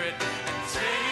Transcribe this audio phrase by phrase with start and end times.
[0.00, 1.09] Spirit and take.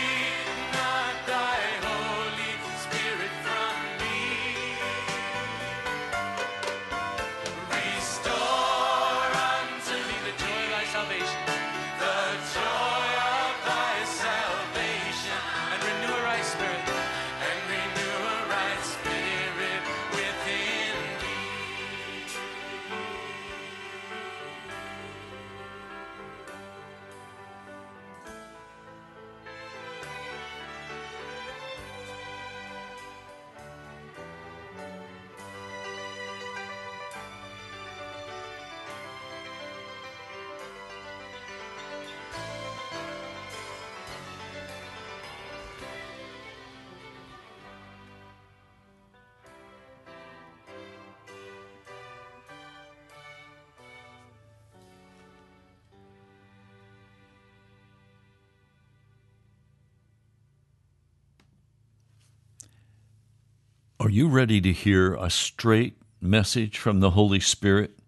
[64.09, 67.99] Are you ready to hear a straight message from the Holy Spirit?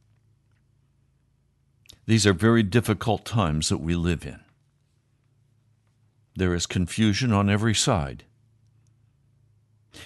[2.06, 4.40] These are very difficult times that we live in.
[6.34, 8.24] There is confusion on every side.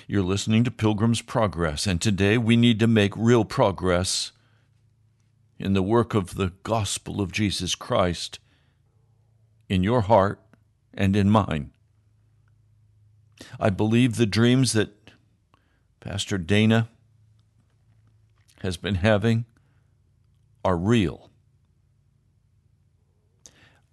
[0.08, 4.32] You're listening to Pilgrim's Progress, and today we need to make real progress
[5.60, 8.40] in the work of the gospel of Jesus Christ
[9.68, 10.40] in your heart
[10.92, 11.70] and in mine.
[13.60, 15.03] I believe the dreams that
[16.04, 16.90] Pastor Dana
[18.60, 19.46] has been having
[20.62, 21.30] are real.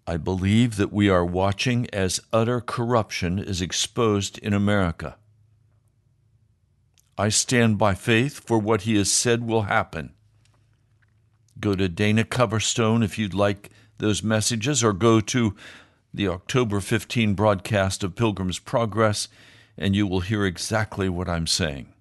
[0.06, 5.16] I believe that we are watching as utter corruption is exposed in America.
[7.18, 10.14] I stand by faith for what he has said will happen.
[11.62, 13.70] Go to Dana Coverstone if you'd like
[14.00, 15.56] those messages, or go to
[16.14, 19.30] the October 15 broadcast of Pilgrim's Progress,
[19.78, 21.94] and you will hear exactly what I'm saying.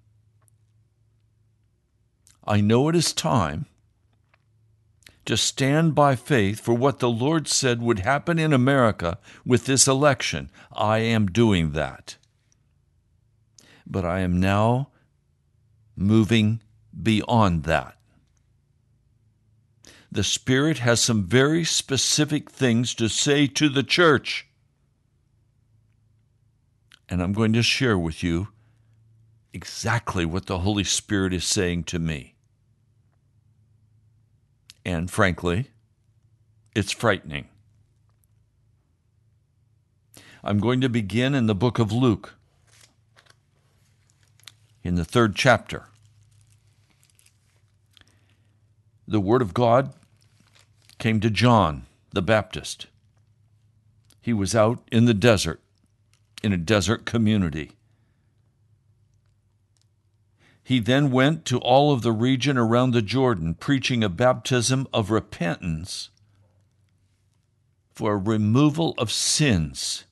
[2.43, 3.65] I know it is time
[5.25, 9.87] to stand by faith for what the Lord said would happen in America with this
[9.87, 10.49] election.
[10.71, 12.17] I am doing that.
[13.85, 14.89] But I am now
[15.95, 16.61] moving
[17.01, 17.97] beyond that.
[20.11, 24.47] The Spirit has some very specific things to say to the church.
[27.07, 28.49] And I'm going to share with you
[29.53, 32.35] exactly what the Holy Spirit is saying to me.
[34.85, 35.67] And frankly,
[36.75, 37.47] it's frightening.
[40.43, 42.33] I'm going to begin in the book of Luke,
[44.83, 45.85] in the third chapter.
[49.07, 49.93] The Word of God
[50.97, 52.87] came to John the Baptist.
[54.21, 55.59] He was out in the desert,
[56.41, 57.71] in a desert community.
[60.63, 65.09] He then went to all of the region around the Jordan, preaching a baptism of
[65.09, 66.09] repentance
[67.93, 70.05] for a removal of sins.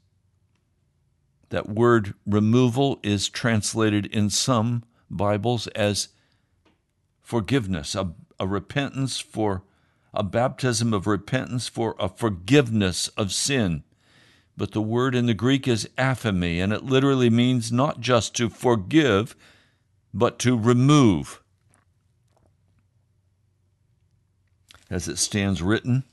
[1.50, 6.10] That word removal is translated in some Bibles as
[7.22, 9.64] forgiveness, a, a repentance for
[10.14, 13.84] a baptism of repentance for a forgiveness of sin.
[14.58, 18.50] But the word in the Greek is aphiemi, and it literally means not just to
[18.50, 19.36] forgive,
[20.14, 21.42] but to remove.
[24.90, 26.04] As it stands written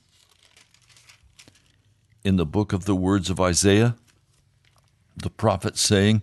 [2.23, 3.97] in the book of the words of Isaiah,
[5.17, 6.23] the prophet saying,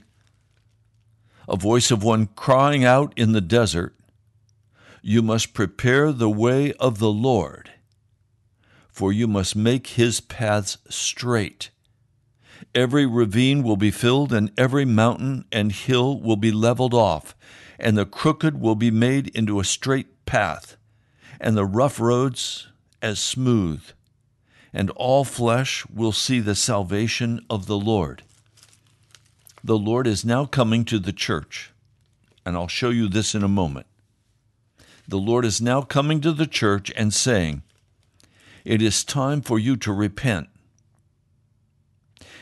[1.47, 3.95] A voice of one crying out in the desert,
[5.01, 7.71] You must prepare the way of the Lord,
[8.87, 11.71] for you must make his paths straight.
[12.75, 17.35] Every ravine will be filled, and every mountain and hill will be leveled off
[17.83, 20.77] and the crooked will be made into a straight path,
[21.41, 22.69] and the rough roads
[23.01, 23.83] as smooth,
[24.71, 28.23] and all flesh will see the salvation of the Lord.
[29.61, 31.73] The Lord is now coming to the church,
[32.45, 33.87] and I'll show you this in a moment.
[35.05, 37.63] The Lord is now coming to the church and saying,
[38.63, 40.47] It is time for you to repent.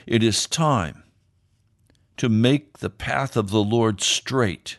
[0.05, 1.01] It is time
[2.17, 4.77] to make the path of the Lord straight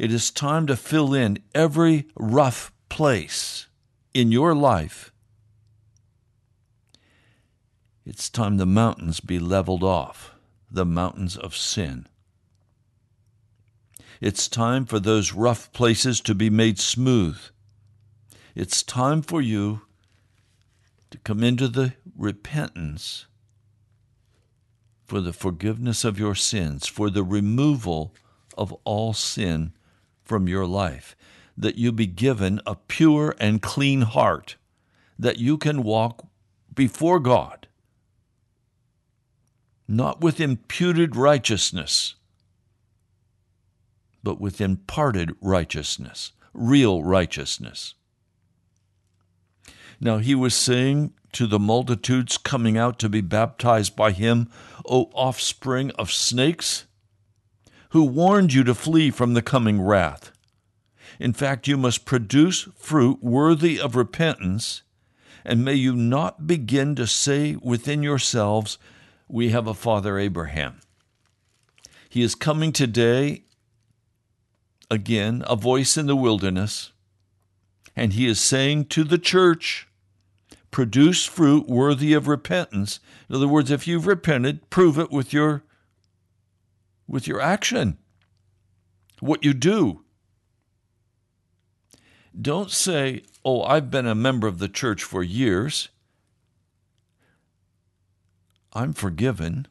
[0.00, 3.66] it is time to fill in every rough place
[4.14, 5.12] in your life.
[8.06, 10.32] It's time the mountains be leveled off,
[10.70, 12.06] the mountains of sin.
[14.22, 17.38] It's time for those rough places to be made smooth.
[18.54, 19.82] It's time for you
[21.10, 23.26] to come into the repentance
[25.04, 28.14] for the forgiveness of your sins, for the removal
[28.56, 29.74] of all sin
[30.30, 31.16] from your life,
[31.56, 34.54] that you be given a pure and clean heart,
[35.18, 36.24] that you can walk
[36.72, 37.66] before God,
[39.88, 42.14] not with imputed righteousness,
[44.22, 47.96] but with imparted righteousness, real righteousness.
[49.98, 54.48] Now he was saying to the multitudes coming out to be baptized by him,
[54.88, 56.86] O offspring of snakes,
[57.90, 60.32] who warned you to flee from the coming wrath.
[61.18, 64.82] In fact, you must produce fruit worthy of repentance,
[65.44, 68.78] and may you not begin to say within yourselves,
[69.28, 70.80] We have a father Abraham.
[72.08, 73.44] He is coming today,
[74.90, 76.92] again, a voice in the wilderness,
[77.96, 79.88] and he is saying to the church,
[80.70, 83.00] Produce fruit worthy of repentance.
[83.28, 85.64] In other words, if you've repented, prove it with your
[87.10, 87.98] with your action,
[89.18, 90.04] what you do.
[92.40, 95.88] Don't say, Oh, I've been a member of the church for years.
[98.72, 99.66] I'm forgiven.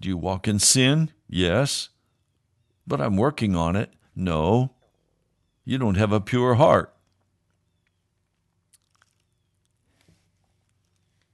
[0.00, 1.12] Do you walk in sin?
[1.28, 1.88] Yes.
[2.86, 3.90] But I'm working on it.
[4.14, 4.74] No.
[5.64, 6.94] You don't have a pure heart.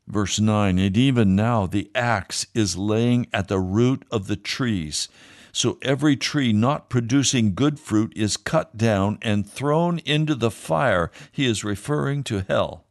[0.07, 5.09] Verse 9 And even now the axe is laying at the root of the trees.
[5.53, 11.13] So every tree not producing good fruit is cut down and thrown into the fire.
[11.31, 12.85] He is referring to hell.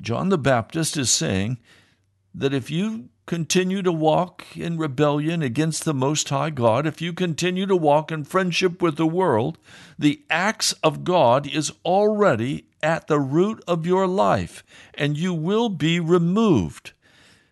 [0.00, 1.58] John the Baptist is saying
[2.34, 7.12] that if you continue to walk in rebellion against the Most High God, if you
[7.12, 9.58] continue to walk in friendship with the world,
[9.98, 15.68] the axe of God is already at the root of your life, and you will
[15.68, 16.92] be removed.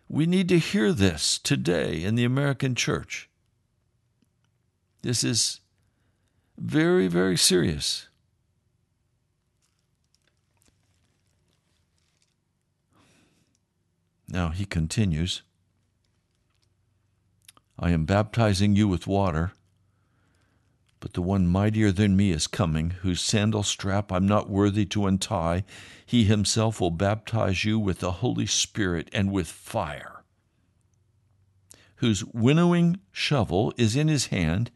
[0.09, 3.29] We need to hear this today in the American church.
[5.01, 5.61] This is
[6.57, 8.07] very, very serious.
[14.27, 15.41] Now he continues
[17.77, 19.53] I am baptizing you with water,
[21.01, 25.07] but the one mightier than me is coming, whose sandal strap I'm not worthy to
[25.07, 25.65] untie.
[26.05, 30.23] He himself will baptize you with the Holy Spirit and with fire,
[31.97, 34.71] whose winnowing shovel is in his hand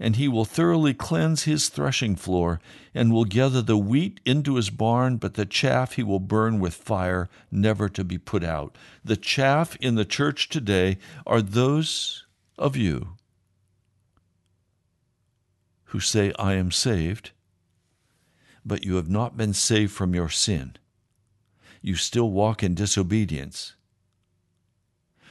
[0.00, 2.58] and he will thoroughly cleanse his threshing floor,
[2.94, 6.72] and will gather the wheat into his barn, but the chaff he will burn with
[6.72, 8.76] fire, never to be put out.
[9.04, 12.24] The chaff in the church today are those
[12.58, 13.16] of you
[15.90, 17.32] who say, I am saved,
[18.64, 20.76] but you have not been saved from your sin.
[21.82, 23.74] You still walk in disobedience.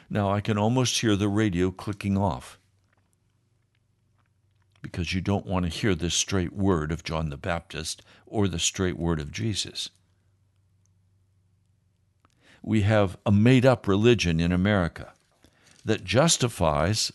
[0.09, 2.59] Now I can almost hear the radio clicking off
[4.81, 8.59] because you don't want to hear the straight word of John the Baptist or the
[8.59, 9.89] straight word of Jesus.
[12.61, 15.13] We have a made up religion in America
[15.85, 17.13] that justifies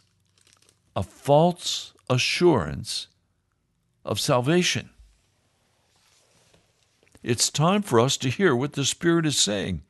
[0.96, 3.08] a false assurance
[4.04, 4.90] of salvation.
[7.23, 9.82] It's time for us to hear what the Spirit is saying,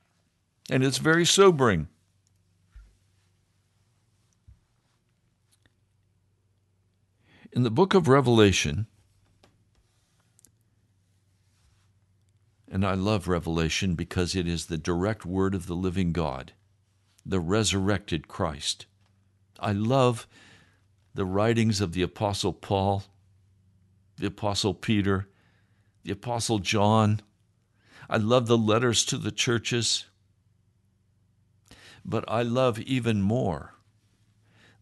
[0.70, 1.88] and it's very sobering.
[7.52, 8.86] In the book of Revelation,
[12.70, 16.52] and I love Revelation because it is the direct word of the living God,
[17.24, 18.86] the resurrected Christ.
[19.60, 20.26] I love
[21.14, 23.04] the writings of the Apostle Paul,
[24.16, 25.28] the Apostle Peter,
[26.02, 27.20] the Apostle John.
[28.08, 30.06] I love the letters to the churches.
[32.04, 33.74] But I love even more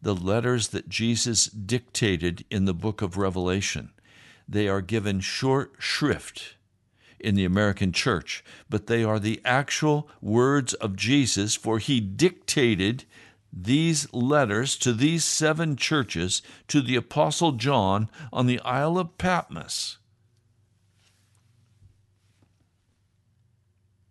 [0.01, 3.91] the letters that Jesus dictated in the book of Revelation.
[4.47, 6.57] They are given short shrift
[7.17, 13.05] in the American church, but they are the actual words of Jesus, for he dictated
[13.55, 19.97] these letters to these seven churches to the Apostle John on the Isle of Patmos.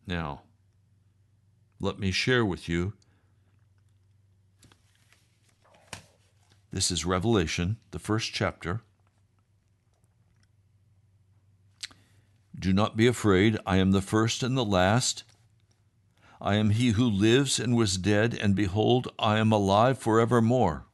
[0.07, 0.43] Now,
[1.81, 2.93] let me share with you
[6.73, 8.81] This is Revelation, the first chapter.
[12.59, 13.59] Do not be afraid.
[13.67, 15.23] I am the first and the last.
[16.45, 20.87] I am he who lives and was dead, and behold, I am alive forevermore.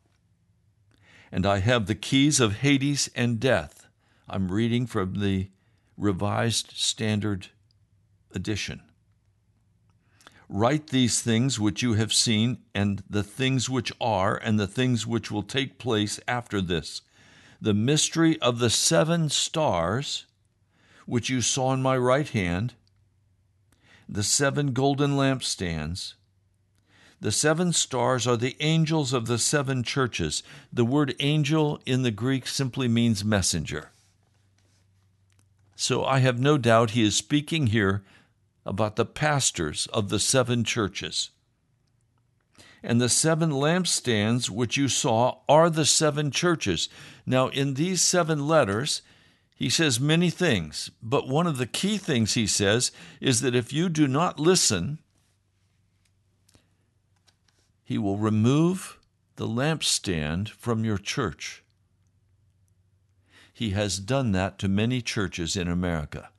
[1.33, 3.89] And I have the keys of Hades and death.
[4.29, 5.49] I'm reading from the
[5.97, 7.49] Revised Standard
[8.35, 8.83] Edition.
[10.51, 15.07] Write these things which you have seen, and the things which are, and the things
[15.07, 17.01] which will take place after this.
[17.59, 20.27] The mystery of the seven stars,
[21.07, 22.75] which you saw in my right hand,
[24.09, 26.15] the seven golden lampstands.
[27.21, 30.43] The seven stars are the angels of the seven churches.
[30.73, 33.91] The word angel in the Greek simply means messenger.
[35.75, 38.03] So I have no doubt he is speaking here
[38.65, 41.31] about the pastors of the seven churches.
[42.83, 46.89] And the seven lampstands which you saw are the seven churches.
[47.27, 49.03] Now, in these seven letters,
[49.59, 53.73] he says many things, but one of the key things he says is that if
[53.73, 55.01] you do not listen,
[57.83, 59.01] he will remove
[59.35, 61.65] the lampstand from your church.
[63.53, 66.31] He has done that to many churches in America.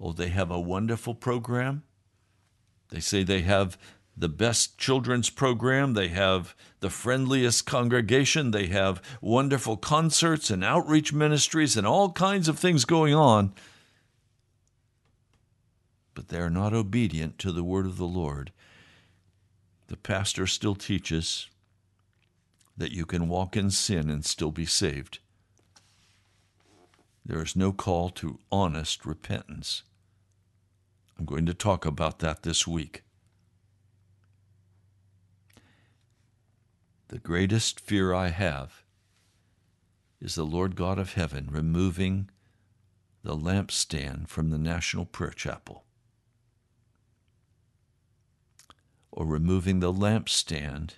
[0.00, 1.82] Oh, they have a wonderful program.
[2.90, 3.76] They say they have
[4.18, 5.94] the best children's program.
[5.94, 8.50] They have the friendliest congregation.
[8.50, 13.52] They have wonderful concerts and outreach ministries and all kinds of things going on.
[16.14, 18.50] But they are not obedient to the word of the Lord.
[19.86, 21.48] The pastor still teaches
[22.76, 25.20] that you can walk in sin and still be saved.
[27.24, 29.84] There is no call to honest repentance.
[31.18, 33.02] I'm going to talk about that this week.
[37.08, 38.82] The greatest fear I have
[40.20, 42.28] is the Lord God of heaven removing
[43.22, 45.84] the lampstand from the National Prayer Chapel
[49.10, 50.92] or removing the lampstand,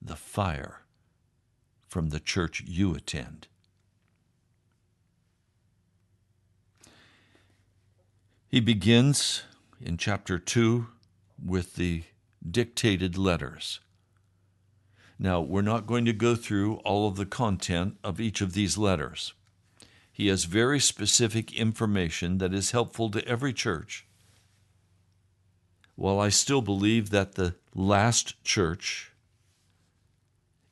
[0.00, 0.82] the fire,
[1.88, 3.48] from the church you attend.
[8.48, 9.42] He begins
[9.80, 10.86] in chapter 2
[11.44, 12.04] with the
[12.48, 13.80] dictated letters.
[15.18, 18.78] Now, we're not going to go through all of the content of each of these
[18.78, 19.34] letters.
[20.12, 24.06] He has very specific information that is helpful to every church.
[25.96, 29.12] While I still believe that the last church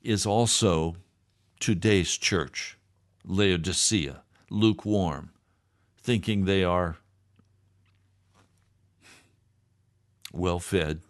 [0.03, 0.97] is also
[1.59, 2.79] today's church,
[3.25, 5.31] Laodicea, lukewarm,
[6.01, 6.99] thinking they are
[10.33, 11.01] well fed,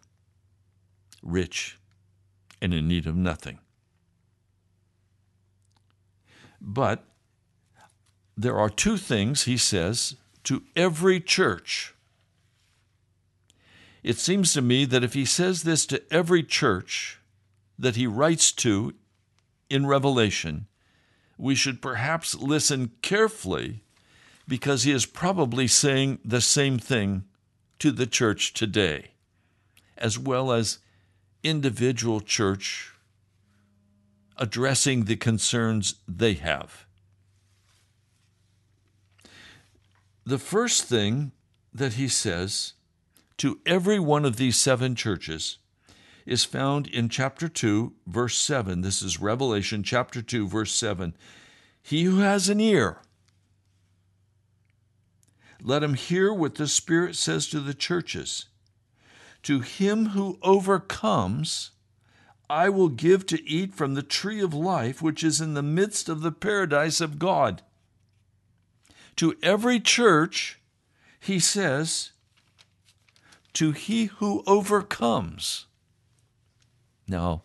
[1.22, 1.78] rich,
[2.60, 3.58] and in need of nothing.
[6.60, 7.04] But
[8.36, 11.94] there are two things, he says, to every church.
[14.02, 17.20] It seems to me that if he says this to every church
[17.78, 18.94] that he writes to
[19.68, 20.66] in Revelation,
[21.36, 23.82] we should perhaps listen carefully
[24.48, 27.25] because he is probably saying the same thing
[27.78, 29.10] to the church today,
[29.98, 30.78] as well as
[31.46, 32.92] individual church
[34.36, 36.86] addressing the concerns they have.
[40.24, 41.30] The first thing
[41.72, 42.72] that he says
[43.38, 45.58] to every one of these seven churches
[46.26, 48.80] is found in chapter 2, verse 7.
[48.80, 51.14] This is Revelation chapter 2, verse 7.
[51.80, 52.98] He who has an ear,
[55.62, 58.46] let him hear what the Spirit says to the churches.
[59.46, 61.70] To him who overcomes,
[62.50, 66.08] I will give to eat from the tree of life which is in the midst
[66.08, 67.62] of the paradise of God.
[69.14, 70.58] To every church,
[71.20, 72.10] he says,
[73.52, 75.66] to he who overcomes.
[77.06, 77.44] Now,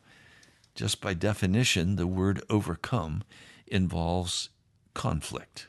[0.73, 3.21] just by definition, the word overcome
[3.67, 4.49] involves
[4.95, 5.67] conflict.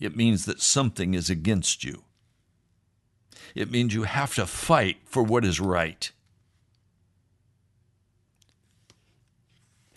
[0.00, 2.02] It means that something is against you.
[3.58, 6.12] It means you have to fight for what is right.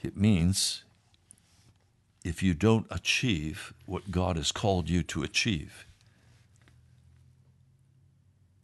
[0.01, 0.83] It means
[2.23, 5.85] if you don't achieve what God has called you to achieve,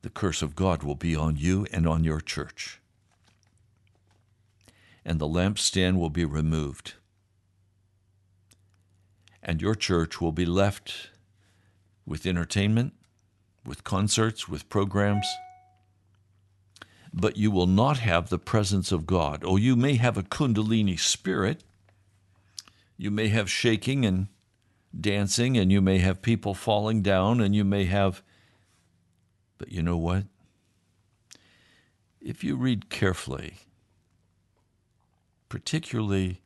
[0.01, 2.79] the curse of God will be on you and on your church.
[5.05, 6.95] And the lampstand will be removed.
[9.43, 11.11] And your church will be left
[12.03, 12.93] with entertainment,
[13.67, 15.27] with concerts, with programs.
[17.13, 19.43] But you will not have the presence of God.
[19.45, 21.63] Oh, you may have a Kundalini spirit.
[22.97, 24.27] You may have shaking and
[24.99, 28.23] dancing, and you may have people falling down, and you may have
[29.57, 30.25] but you know what?
[32.21, 33.55] If you read carefully,
[35.49, 36.41] particularly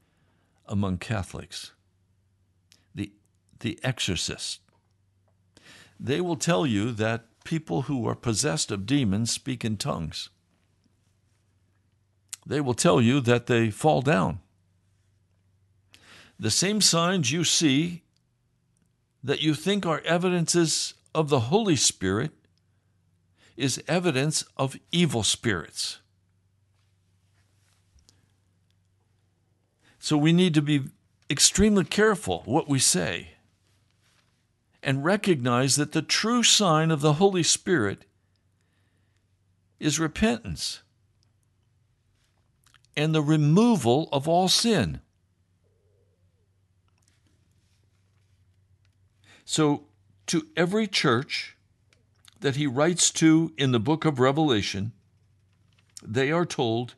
[0.66, 1.72] among Catholics,
[2.94, 3.12] the,
[3.60, 4.61] the exorcist,
[6.04, 10.30] they will tell you that people who are possessed of demons speak in tongues.
[12.46, 14.40] They will tell you that they fall down.
[16.40, 18.02] The same signs you see
[19.24, 22.32] that you think are evidences of the Holy Spirit
[23.56, 26.00] is evidence of evil spirits.
[30.00, 30.86] So we need to be
[31.30, 33.31] extremely careful what we say
[34.84, 38.06] and recognize that the true sign of the Holy Spirit
[39.80, 40.82] is repentance
[42.96, 45.02] and the removal of all sin.
[49.46, 49.86] So,
[50.28, 51.58] to every church,
[52.42, 54.92] that he writes to in the book of Revelation,
[56.04, 56.96] they are told,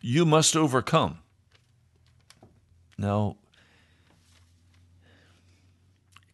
[0.00, 1.18] You must overcome.
[2.98, 3.36] Now,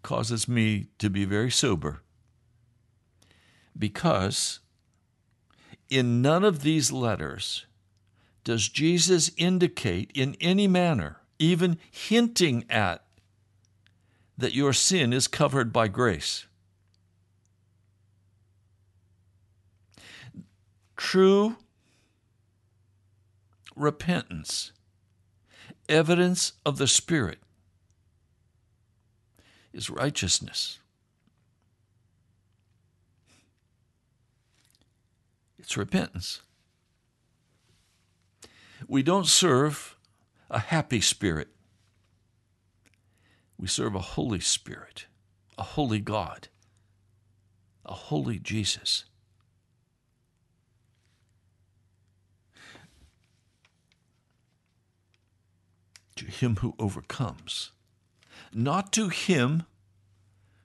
[0.03, 2.03] causes me to be very sober
[3.79, 4.61] because
[5.89, 7.67] in none of these letters
[8.45, 13.05] does Jesus indicate in any manner, even hinting at,
[14.37, 16.47] that your sin is covered by grace.
[20.97, 21.57] True
[23.77, 24.73] repentance,
[25.89, 27.39] evidence of the Spirit,
[29.73, 30.79] is righteousness.
[35.59, 36.43] It's repentance.
[38.89, 39.97] We don't serve
[40.51, 41.49] a happy spirit.
[43.57, 45.07] We serve a Holy Spirit,
[45.57, 46.49] a holy God,
[47.87, 49.05] a holy Jesus.
[56.17, 57.71] To him who overcomes,
[58.55, 59.65] not to him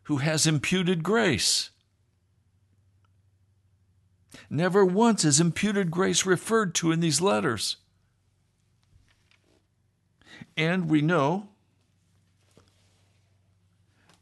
[0.04, 1.70] who has imputed grace.
[4.50, 7.78] Never once is imputed grace referred to in these letters.
[10.56, 11.50] And we know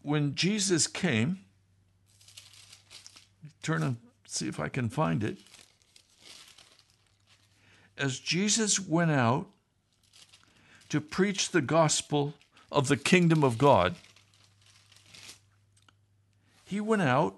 [0.01, 1.39] when Jesus came,
[3.63, 3.97] turn and
[4.28, 5.38] see if I can find it.
[7.97, 9.47] As Jesus went out
[10.89, 12.34] to preach the gospel
[12.75, 13.95] of the kingdom of God,
[16.65, 17.35] he went out.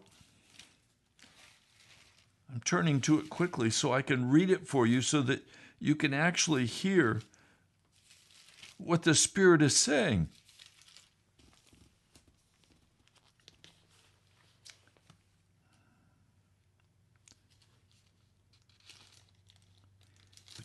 [2.52, 5.46] I'm turning to it quickly so I can read it for you so that
[5.80, 7.22] you can actually hear
[8.78, 10.30] what the Spirit is saying.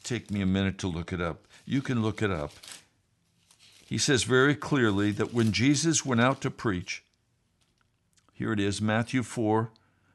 [0.03, 1.47] take me a minute to look it up.
[1.65, 2.53] You can look it up.
[3.93, 7.05] He says very clearly that when Jesus went out to preach,
[8.33, 9.71] here it is, Matthew 4,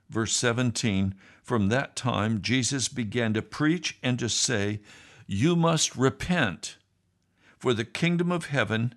[0.09, 1.13] verse 17.
[1.43, 4.79] From that time, Jesus began to preach and to say,
[5.27, 6.77] You must repent
[7.59, 8.95] for the kingdom of heaven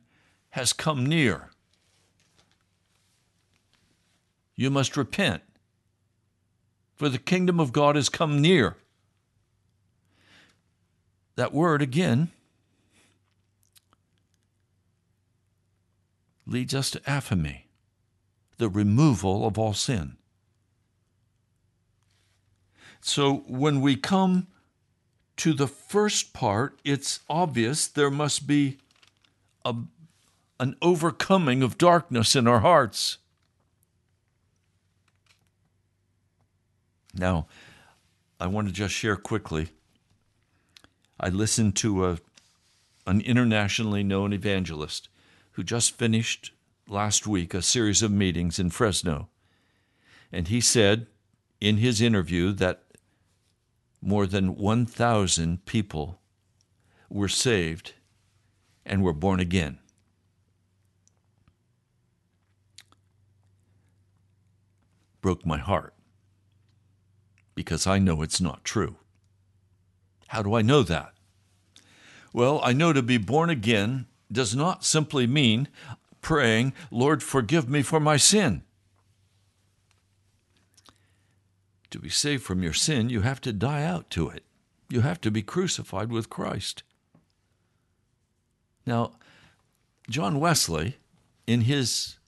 [0.53, 1.51] has come near.
[4.57, 5.43] You must repent,
[6.97, 8.79] for the kingdom of God has come near.
[11.37, 12.31] That word again
[16.51, 17.63] leads us to aphiemi,
[18.59, 20.17] the removal of all sin.
[23.01, 24.49] So when we come
[25.37, 28.79] to the first part, it's obvious there must be
[29.65, 29.75] a,
[30.59, 33.19] an overcoming of darkness in our hearts.
[37.15, 37.47] Now,
[38.39, 39.69] I want to just share quickly.
[41.19, 42.19] I listened to a,
[43.07, 45.10] an internationally known evangelist
[45.61, 46.53] who just finished
[46.88, 49.29] last week a series of meetings in Fresno.
[50.33, 51.07] And he said
[51.61, 52.85] in his interview that
[54.01, 56.18] more than 1,000 people
[57.11, 57.92] were saved
[58.87, 59.79] and were born again.
[65.20, 65.92] Broke my heart
[67.55, 68.96] because I know it's not true.
[70.29, 71.12] How do I know that?
[72.33, 75.69] Well, I know to be born again does not simply mean
[76.21, 78.62] praying, Lord, forgive me for my sin.
[81.90, 84.45] To be saved from your sin, you have to die out to it.
[84.88, 86.83] You have to be crucified with Christ.
[88.87, 89.12] Now,
[90.09, 90.97] John Wesley,
[91.47, 92.19] in his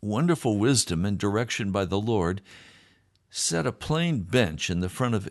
[0.00, 2.40] wonderful wisdom and direction by the Lord,
[3.30, 5.28] set a plain bench in the front of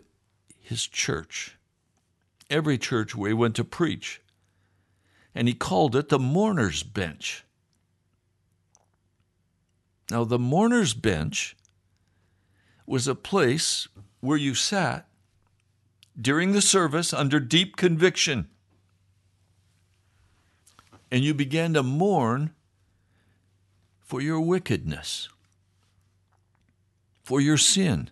[0.60, 1.56] his church,
[2.50, 4.20] every church where he went to preach,
[5.38, 7.44] and he called it the mourner's bench.
[10.10, 11.56] Now, the mourner's bench
[12.86, 13.86] was a place
[14.18, 15.06] where you sat
[16.20, 18.48] during the service under deep conviction.
[21.08, 22.52] And you began to mourn
[24.00, 25.28] for your wickedness,
[27.22, 28.10] for your sin.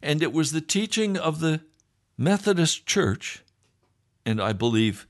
[0.00, 1.60] And it was the teaching of the
[2.16, 3.42] Methodist Church,
[4.24, 5.06] and I believe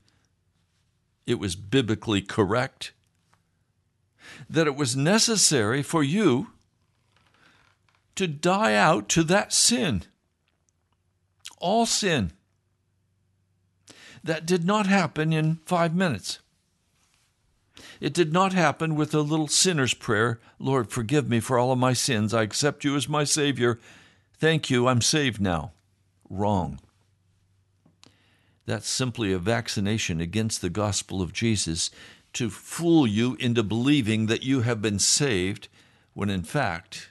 [1.25, 2.91] it was biblically correct,
[4.49, 6.47] that it was necessary for you
[8.15, 10.03] to die out to that sin.
[11.59, 12.31] All sin.
[14.23, 16.39] That did not happen in five minutes.
[17.99, 21.79] It did not happen with a little sinner's prayer Lord, forgive me for all of
[21.79, 22.33] my sins.
[22.33, 23.79] I accept you as my Savior.
[24.37, 25.73] Thank you, I'm saved now.
[26.29, 26.79] Wrong.
[28.65, 31.91] That's simply a vaccination against the gospel of Jesus
[32.33, 35.67] to fool you into believing that you have been saved
[36.13, 37.09] when in fact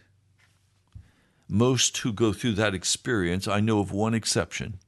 [1.49, 4.79] most who go through that experience, I know of one exception.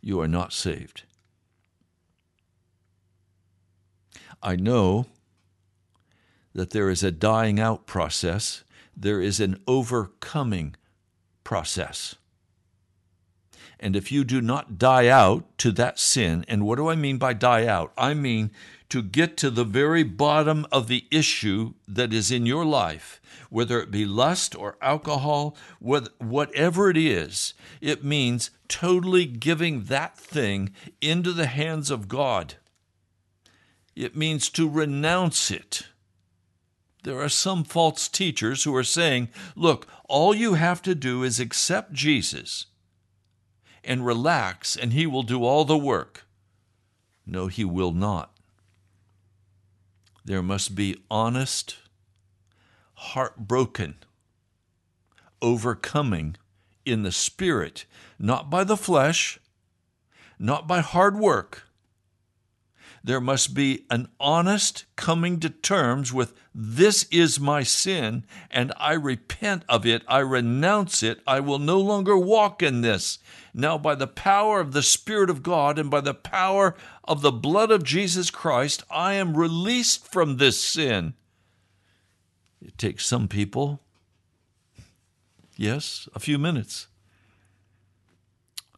[0.00, 1.02] You are not saved.
[4.40, 5.06] I know
[6.54, 8.62] that there is a dying out process,
[8.96, 10.76] there is an overcoming
[11.42, 12.14] process.
[13.78, 17.18] And if you do not die out to that sin, and what do I mean
[17.18, 17.92] by die out?
[17.96, 18.50] I mean
[18.88, 23.80] to get to the very bottom of the issue that is in your life, whether
[23.80, 31.32] it be lust or alcohol, whatever it is, it means totally giving that thing into
[31.32, 32.54] the hands of God.
[33.94, 35.86] It means to renounce it.
[37.02, 41.38] There are some false teachers who are saying, look, all you have to do is
[41.38, 42.66] accept Jesus
[43.86, 46.26] and relax, and he will do all the work.
[47.24, 48.36] No, he will not.
[50.24, 51.76] There must be honest,
[52.94, 53.96] heartbroken,
[55.40, 56.36] overcoming
[56.84, 57.84] in the spirit,
[58.18, 59.38] not by the flesh,
[60.38, 61.65] not by hard work.
[63.06, 68.94] There must be an honest coming to terms with this is my sin, and I
[68.94, 70.02] repent of it.
[70.08, 71.20] I renounce it.
[71.24, 73.20] I will no longer walk in this.
[73.54, 77.30] Now, by the power of the Spirit of God and by the power of the
[77.30, 81.14] blood of Jesus Christ, I am released from this sin.
[82.60, 83.82] It takes some people,
[85.56, 86.88] yes, a few minutes.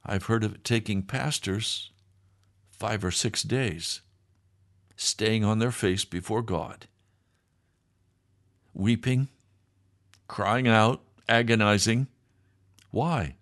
[0.05, 1.93] I've heard of it taking pastors
[2.71, 4.03] five or six days,
[4.99, 6.87] staying on their face before God,
[8.75, 9.29] weeping,
[10.27, 12.09] crying out, agonizing.
[12.91, 13.37] Why?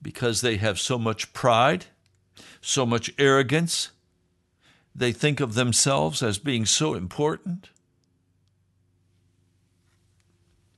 [0.00, 1.86] because they have so much pride,
[2.60, 3.90] so much arrogance.
[4.94, 7.70] They think of themselves as being so important.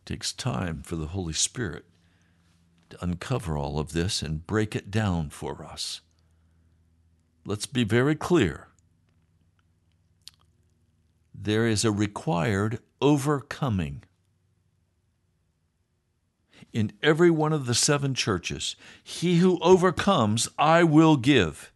[0.00, 1.85] It takes time for the Holy Spirit
[2.90, 6.00] to uncover all of this and break it down for us.
[7.44, 8.68] Let's be very clear.
[11.42, 14.03] There is a required overcoming
[16.70, 18.76] in every one of the seven churches.
[19.03, 21.72] He who overcomes, I will give.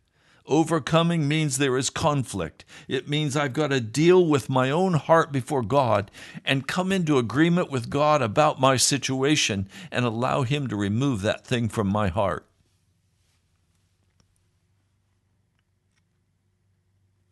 [0.46, 2.66] Overcoming means there is conflict.
[2.88, 6.10] It means I've got to deal with my own heart before God
[6.44, 11.46] and come into agreement with God about my situation and allow Him to remove that
[11.46, 12.46] thing from my heart.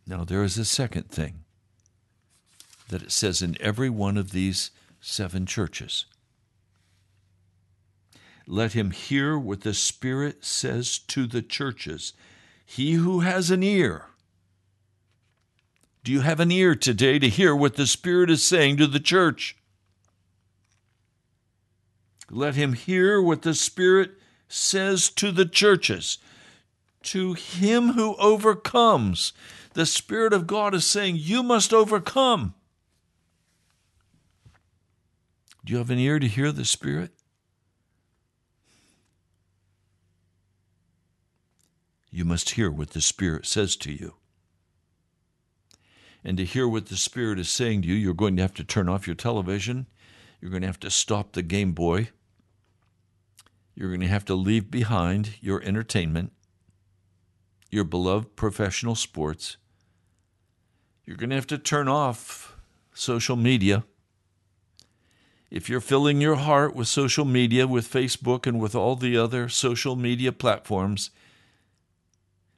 [0.06, 1.41] Now, there is a second thing
[2.92, 6.06] that it says in every one of these seven churches
[8.46, 12.12] let him hear what the Spirit says to the churches.
[12.64, 14.06] He who has an ear.
[16.04, 19.00] Do you have an ear today to hear what the Spirit is saying to the
[19.00, 19.56] church?
[22.30, 24.12] Let him hear what the Spirit
[24.48, 26.18] says to the churches.
[27.04, 29.32] To him who overcomes,
[29.74, 32.54] the Spirit of God is saying, You must overcome.
[35.64, 37.12] Do you have an ear to hear the Spirit?
[42.12, 44.14] you must hear what the Spirit says to you.
[46.22, 48.64] And to hear what the Spirit is saying to you, you're going to have to
[48.64, 49.86] turn off your television.
[50.40, 52.10] You're going to have to stop the Game Boy.
[53.74, 56.32] You're going to have to leave behind your entertainment,
[57.70, 59.56] your beloved professional sports.
[61.06, 62.56] You're going to have to turn off
[62.92, 63.84] social media.
[65.52, 69.50] If you're filling your heart with social media, with Facebook, and with all the other
[69.50, 71.10] social media platforms,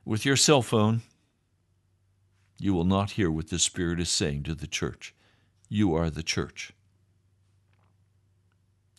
[0.05, 1.03] with your cell phone,
[2.57, 5.13] you will not hear what the Spirit is saying to the church.
[5.69, 6.73] You are the church.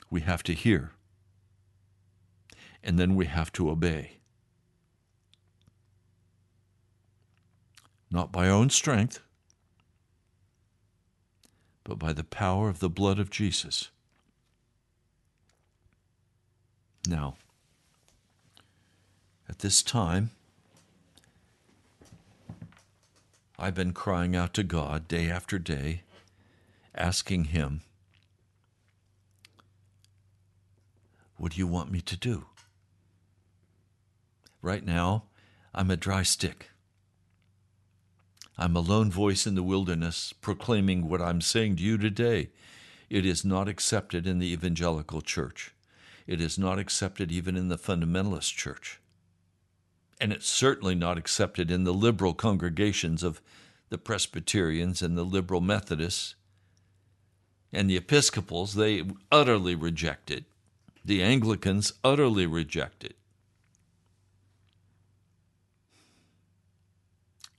[0.09, 0.91] We have to hear,
[2.83, 4.17] and then we have to obey.
[8.11, 9.21] Not by our own strength,
[11.85, 13.89] but by the power of the blood of Jesus.
[17.07, 17.35] Now,
[19.47, 20.31] at this time,
[23.57, 26.01] I've been crying out to God day after day,
[26.93, 27.81] asking Him,
[31.37, 32.45] What do you want me to do?
[34.61, 35.25] Right now,
[35.73, 36.69] I'm a dry stick.
[38.57, 42.49] I'm a lone voice in the wilderness proclaiming what I'm saying to you today.
[43.09, 45.73] It is not accepted in the evangelical church.
[46.25, 48.99] It is not accepted even in the fundamentalist church
[50.19, 53.41] and it's certainly not accepted in the liberal congregations of
[53.89, 56.35] the Presbyterians and the liberal Methodists
[57.73, 58.75] and the Episcopals.
[58.75, 60.45] They utterly reject it.
[61.03, 63.15] The Anglicans utterly reject it.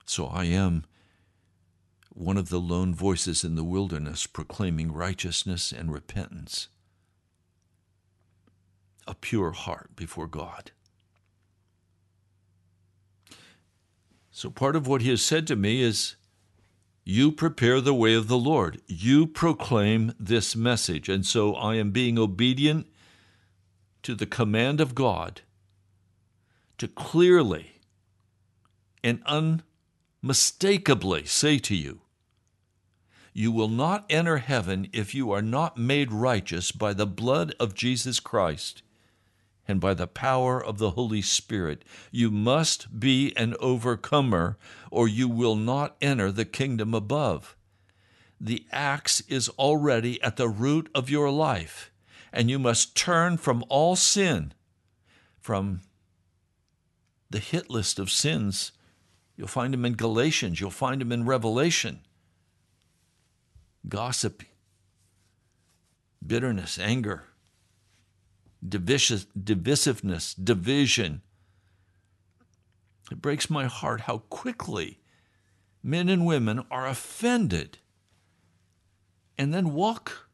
[0.07, 0.85] So I am
[2.09, 6.69] one of the lone voices in the wilderness proclaiming righteousness and repentance,
[9.05, 10.71] a pure heart before God
[14.37, 16.15] So, part of what he has said to me is
[17.03, 18.79] you prepare the way of the Lord.
[18.85, 21.09] You proclaim this message.
[21.09, 22.85] And so I am being obedient
[24.03, 25.41] to the command of God
[26.77, 27.81] to clearly
[29.03, 29.23] and
[30.27, 32.01] unmistakably say to you,
[33.31, 37.73] You will not enter heaven if you are not made righteous by the blood of
[37.73, 38.81] Jesus Christ
[39.69, 41.85] and by the power of the Holy Spirit.
[42.11, 44.57] You must be an overcomer,
[44.91, 47.55] or you will not enter the kingdom above.
[48.39, 51.89] The axe is already at the root of your life,
[52.33, 54.53] and you must turn from all sin,
[55.39, 55.79] from
[57.29, 58.73] the hit list of sins.
[59.37, 61.99] You'll find them in Galatians, you'll find them in Revelation.
[63.87, 64.43] Gossip,
[66.25, 67.25] bitterness, anger,
[68.67, 71.21] divisiveness, division.
[73.11, 74.99] It breaks my heart how quickly
[75.83, 77.77] men and women are offended
[79.37, 80.27] and then walk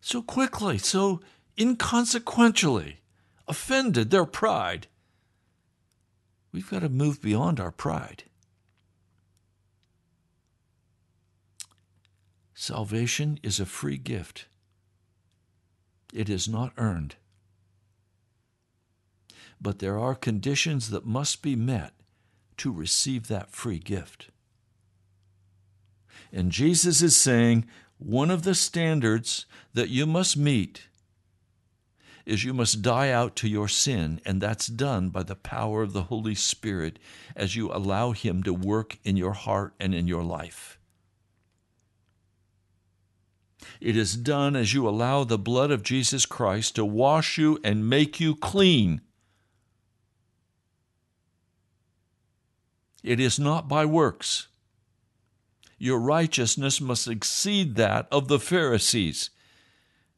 [0.00, 1.20] so quickly, so
[1.58, 2.96] inconsequentially,
[3.48, 4.86] offended their pride.
[6.52, 8.24] We've got to move beyond our pride.
[12.54, 14.46] Salvation is a free gift.
[16.12, 17.16] It is not earned.
[19.60, 21.92] But there are conditions that must be met
[22.58, 24.28] to receive that free gift.
[26.32, 27.66] And Jesus is saying
[27.98, 30.88] one of the standards that you must meet
[32.24, 35.92] is you must die out to your sin, and that's done by the power of
[35.92, 36.98] the Holy Spirit
[37.34, 40.78] as you allow Him to work in your heart and in your life.
[43.80, 47.88] It is done as you allow the blood of Jesus Christ to wash you and
[47.88, 49.00] make you clean.
[53.02, 54.46] It is not by works.
[55.78, 59.30] Your righteousness must exceed that of the Pharisees.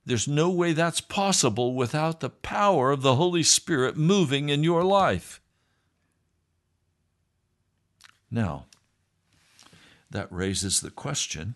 [0.06, 4.84] There's no way that's possible without the power of the Holy Spirit moving in your
[4.84, 5.40] life.
[8.30, 8.66] Now,
[10.10, 11.54] that raises the question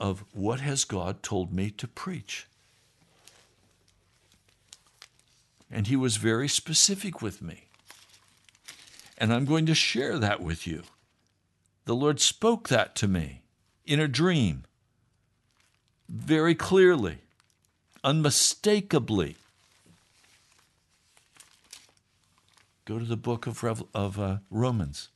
[0.00, 2.46] of what has God told me to preach?
[5.70, 7.68] And he was very specific with me.
[9.16, 10.82] And I'm going to share that with you.
[11.84, 13.42] The Lord spoke that to me
[13.86, 14.64] in a dream,
[16.08, 17.18] very clearly,
[18.02, 19.36] unmistakably.
[22.84, 25.08] Go to the book of, Revel- of uh, Romans.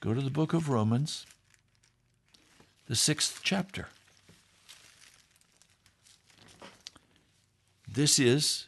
[0.00, 1.26] Go to the book of Romans
[2.90, 3.86] the sixth chapter.
[7.86, 8.66] This is,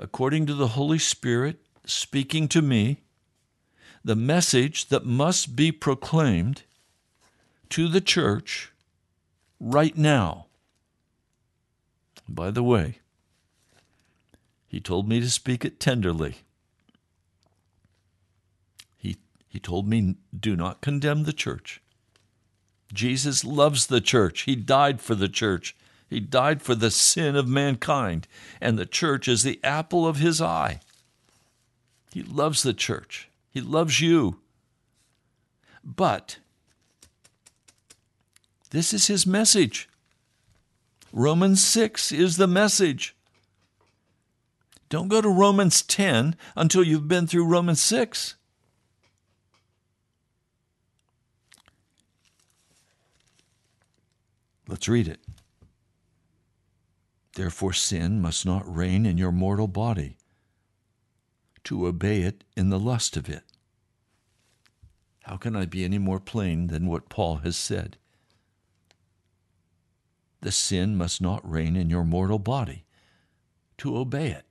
[0.00, 3.02] according to the Holy Spirit speaking to me,
[4.04, 6.64] the message that must be proclaimed
[7.70, 8.72] to the church
[9.60, 10.46] right now.
[12.28, 12.98] By the way,
[14.66, 16.36] he told me to speak it tenderly.
[18.96, 19.16] He,
[19.48, 21.80] he told me, do not condemn the church.
[22.92, 24.42] Jesus loves the church.
[24.42, 25.76] He died for the church.
[26.08, 28.28] He died for the sin of mankind,
[28.60, 30.80] and the church is the apple of his eye.
[32.12, 33.28] He loves the church.
[33.50, 34.38] He loves you.
[35.84, 36.38] But
[38.70, 39.88] this is his message.
[41.12, 43.14] Romans 6 is the message.
[44.88, 48.34] Don't go to Romans 10 until you've been through Romans 6.
[54.68, 55.20] Let's read it.
[57.34, 60.16] Therefore, sin must not reign in your mortal body,
[61.64, 63.42] to obey it in the lust of it.
[65.22, 67.98] How can I be any more plain than what Paul has said?
[70.46, 72.84] The sin must not reign in your mortal body,
[73.78, 74.44] to obey it.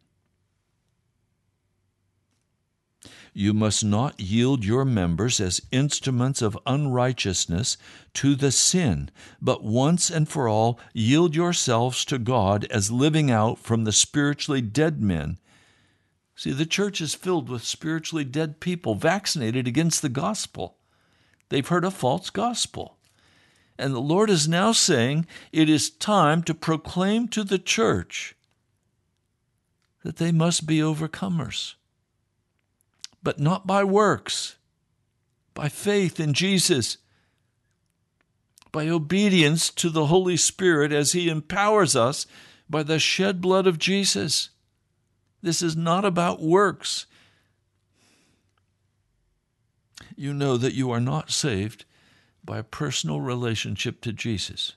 [3.34, 7.78] You must not yield your members as instruments of unrighteousness
[8.16, 9.10] to the sin,
[9.42, 14.60] but once and for all yield yourselves to God as living out from the spiritually
[14.60, 15.40] dead men.
[16.36, 20.76] See, the church is filled with spiritually dead people vaccinated against the gospel.
[21.48, 22.98] They've heard a false gospel.
[23.78, 28.36] And the Lord is now saying it is time to proclaim to the church
[30.04, 31.76] that they must be overcomers
[33.26, 34.56] but not by works,
[35.56, 37.00] by faith in Jesus,
[38.72, 42.28] by obedience to the Holy Spirit as He empowers us
[42.70, 44.50] by the shed blood of Jesus.
[45.42, 47.08] This is not about works.
[50.16, 51.84] You know that you are not saved
[52.46, 54.74] by a personal relationship to Jesus.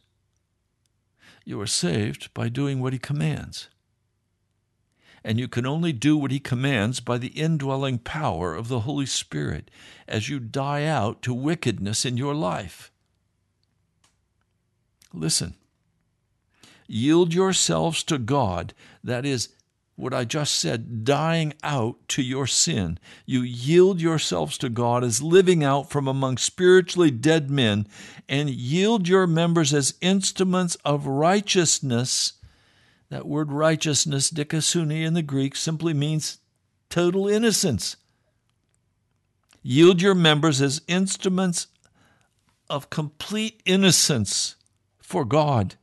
[1.44, 3.68] You are saved by doing what He commands.
[5.24, 9.06] And you can only do what He commands by the indwelling power of the Holy
[9.06, 9.70] Spirit
[10.06, 12.90] as you die out to wickedness in your life.
[15.12, 15.54] Listen,
[16.86, 19.48] yield yourselves to God, that is,
[19.98, 23.00] what I just said, dying out to your sin.
[23.26, 27.84] You yield yourselves to God as living out from among spiritually dead men,
[28.28, 32.34] and yield your members as instruments of righteousness.
[33.08, 36.38] That word righteousness, dikaiosune in the Greek, simply means
[36.90, 37.96] total innocence.
[39.64, 41.66] Yield your members as instruments
[42.70, 44.54] of complete innocence
[45.00, 45.74] for God.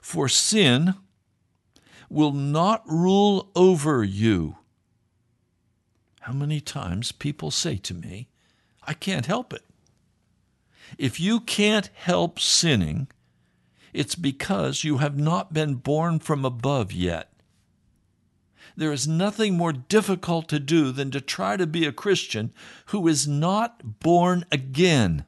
[0.00, 0.94] For sin,
[2.08, 4.56] will not rule over you.
[6.20, 8.28] How many times people say to me,
[8.82, 9.64] I can't help it.
[10.96, 13.08] If you can't help sinning,
[13.92, 17.32] it's because you have not been born from above yet.
[18.76, 22.52] There is nothing more difficult to do than to try to be a Christian
[22.86, 25.24] who is not born again.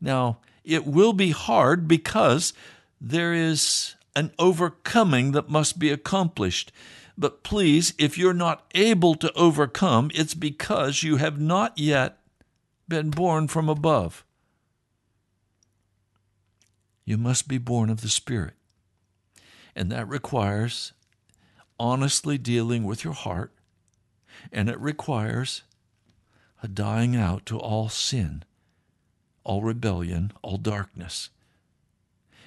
[0.00, 2.52] Now, it will be hard because
[3.00, 6.72] there is an overcoming that must be accomplished.
[7.16, 12.18] But please, if you're not able to overcome, it's because you have not yet
[12.88, 14.24] been born from above.
[17.04, 18.54] You must be born of the Spirit.
[19.76, 20.92] And that requires
[21.78, 23.52] honestly dealing with your heart,
[24.50, 25.62] and it requires
[26.60, 28.42] a dying out to all sin,
[29.44, 31.30] all rebellion, all darkness.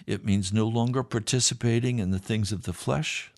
[0.06, 3.32] It means no longer participating in the things of the flesh,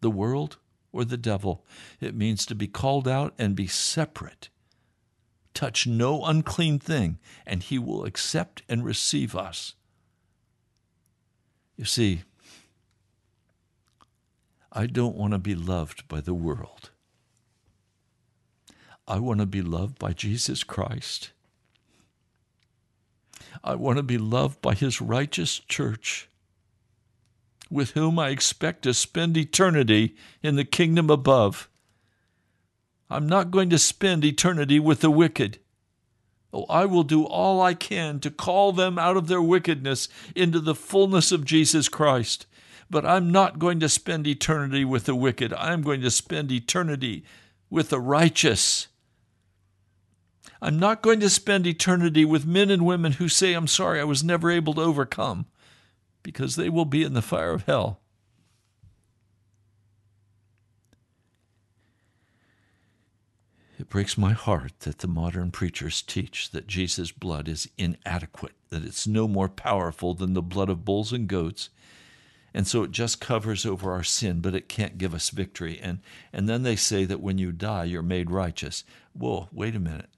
[0.00, 0.56] the world,
[0.92, 1.64] or the devil.
[2.00, 4.48] It means to be called out and be separate.
[5.54, 9.74] Touch no unclean thing, and he will accept and receive us.
[11.76, 12.22] You see,
[14.72, 16.90] I don't want to be loved by the world.
[19.08, 21.30] I want to be loved by Jesus Christ.
[23.64, 26.28] I want to be loved by His righteous church,
[27.70, 31.68] with whom I expect to spend eternity in the kingdom above.
[33.08, 35.58] I'm not going to spend eternity with the wicked.
[36.52, 40.60] Oh, I will do all I can to call them out of their wickedness into
[40.60, 42.46] the fullness of Jesus Christ.
[42.88, 45.52] But I'm not going to spend eternity with the wicked.
[45.54, 47.24] I'm going to spend eternity
[47.68, 48.88] with the righteous.
[50.60, 54.04] I'm not going to spend eternity with men and women who say, I'm sorry, I
[54.04, 55.46] was never able to overcome,
[56.22, 58.00] because they will be in the fire of hell.
[63.78, 68.84] It breaks my heart that the modern preachers teach that Jesus' blood is inadequate, that
[68.84, 71.68] it's no more powerful than the blood of bulls and goats.
[72.54, 75.78] And so it just covers over our sin, but it can't give us victory.
[75.82, 75.98] And,
[76.32, 78.82] and then they say that when you die, you're made righteous.
[79.12, 80.08] Whoa, wait a minute.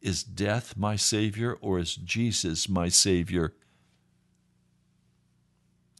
[0.00, 3.54] Is death my Savior or is Jesus my Savior?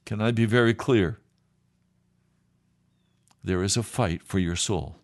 [0.05, 1.19] Can I be very clear?
[3.43, 4.97] There is a fight for your soul.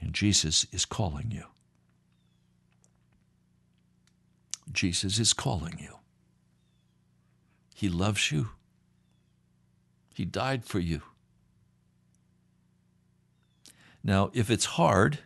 [0.00, 1.44] And Jesus is calling you.
[4.70, 5.98] Jesus is calling you.
[7.74, 8.50] He loves you.
[10.14, 11.02] He died for you.
[14.04, 15.18] Now, if it's hard,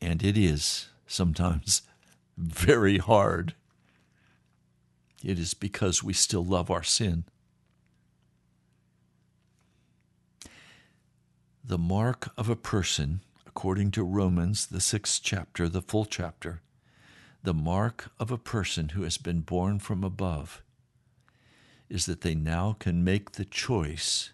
[0.00, 1.82] and it is sometimes
[2.36, 3.54] very hard.
[5.22, 7.24] It is because we still love our sin.
[11.62, 16.62] The mark of a person, according to Romans, the sixth chapter, the full chapter,
[17.42, 20.62] the mark of a person who has been born from above
[21.88, 24.30] is that they now can make the choice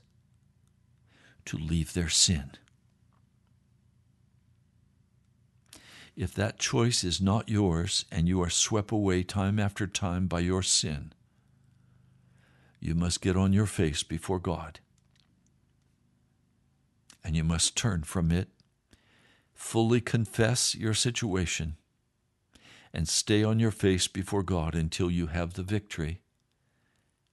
[1.47, 2.53] to leave their sin.
[6.17, 10.41] If that choice is not yours and you are swept away time after time by
[10.41, 11.13] your sin,
[12.81, 14.81] you must get on your face before God.
[17.23, 18.49] And you must turn from it,
[19.53, 21.77] fully confess your situation,
[22.95, 26.21] and stay on your face before God until you have the victory.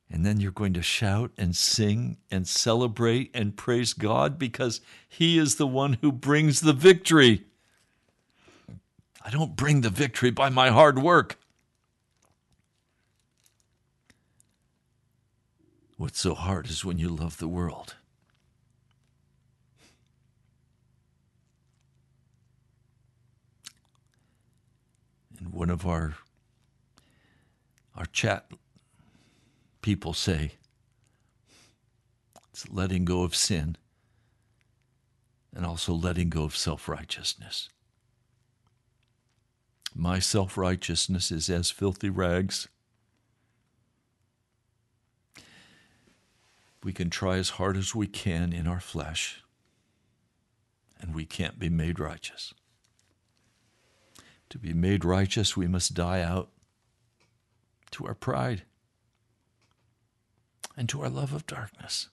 [0.10, 5.38] And then you're going to shout and sing and celebrate and praise God because He
[5.38, 7.46] is the one who brings the victory.
[9.26, 11.40] I don't bring the victory by my hard work.
[15.96, 17.96] What's so hard is when you love the world.
[25.40, 26.16] And one of our
[27.96, 28.52] our chat
[29.82, 30.54] people say
[32.52, 33.78] it's letting go of sin
[35.56, 37.70] and also letting go of self-righteousness.
[39.96, 42.68] My self-righteousness is as filthy rags.
[46.84, 49.44] We can try as hard as we can in our flesh,
[51.00, 52.54] and we can't be made righteous.
[54.50, 56.50] To be made righteous, we must die out
[57.92, 58.64] to our pride
[60.76, 62.10] and to our love of darkness.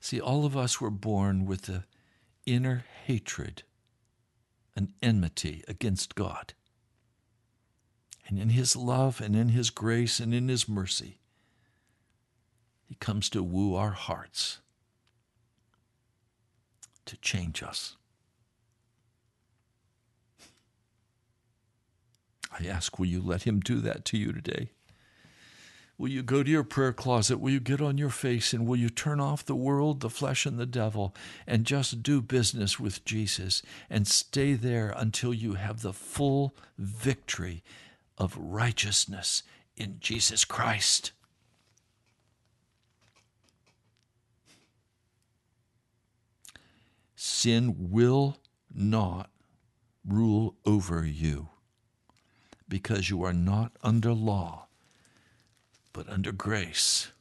[0.00, 1.84] See, all of us were born with the
[2.46, 3.62] inner hatred,
[4.80, 6.54] an enmity against God.
[8.26, 11.18] And in His love and in His grace and in His mercy,
[12.88, 14.58] he comes to woo our hearts,
[17.04, 17.96] to change us.
[22.58, 24.70] I ask, will you let Him do that to you today?
[26.00, 27.40] Will you go to your prayer closet?
[27.40, 30.46] Will you get on your face and will you turn off the world, the flesh,
[30.46, 31.14] and the devil
[31.46, 37.62] and just do business with Jesus and stay there until you have the full victory
[38.16, 39.42] of righteousness
[39.76, 41.12] in Jesus Christ?
[47.14, 48.38] sin will
[48.74, 49.28] not
[50.06, 51.50] rule over you
[52.66, 54.66] because you are not under law,
[56.00, 57.12] but under grace.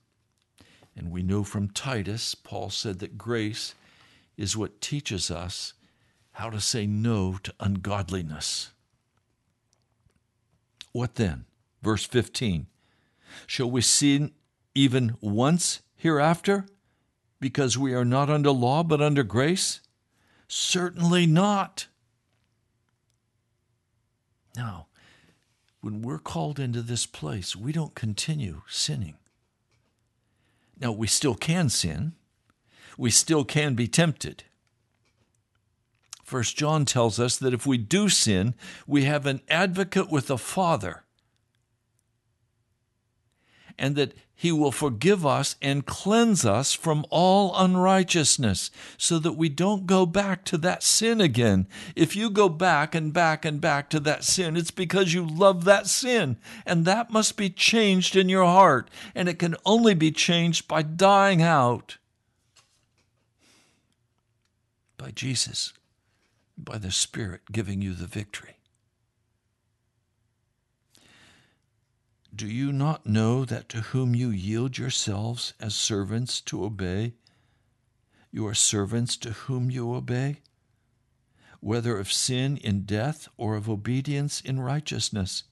[0.95, 3.75] And we know from Titus, Paul said that grace
[4.37, 5.73] is what teaches us
[6.31, 8.71] how to say no to ungodliness.
[10.93, 11.43] What then?
[11.81, 12.67] Verse 15
[13.45, 14.31] Shall we sin
[14.73, 16.65] even once hereafter
[17.41, 19.81] because we are not under law but under grace?
[20.47, 21.87] Certainly not.
[24.55, 24.87] Now,
[25.81, 29.15] when we're called into this place, we don't continue sinning.
[30.79, 32.13] Now, we still can sin,
[32.97, 34.43] we still can be tempted.
[36.23, 38.53] First John tells us that if we do sin,
[38.85, 41.03] we have an advocate with the Father,
[43.77, 49.49] and that he will forgive us and cleanse us from all unrighteousness so that we
[49.49, 51.67] don't go back to that sin again.
[51.93, 55.65] If you go back and back and back to that sin, it's because you love
[55.65, 56.37] that sin.
[56.65, 58.89] And that must be changed in your heart.
[59.13, 61.97] And it can only be changed by dying out
[64.97, 65.73] by Jesus,
[66.57, 68.58] by the Spirit giving you the victory.
[72.39, 77.15] Do you not know that to whom you yield yourselves as servants to obey,
[78.31, 80.39] you are servants to whom you obey?
[81.59, 85.43] Whether of sin in death or of obedience in righteousness.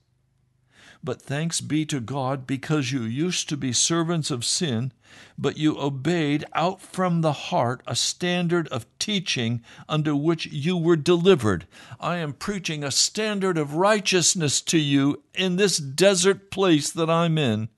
[1.08, 4.92] But thanks be to God because you used to be servants of sin,
[5.38, 10.98] but you obeyed out from the heart a standard of teaching under which you were
[10.98, 11.66] delivered.
[12.02, 17.38] I am preaching a standard of righteousness to you in this desert place that I'm
[17.38, 17.70] in.